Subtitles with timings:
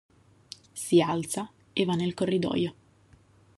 [0.83, 2.73] Si alza e va nel corridoio.